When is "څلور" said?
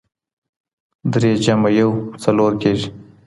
2.23-2.51